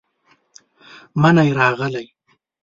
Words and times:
منی 1.21 1.49
راغلې، 1.59 2.05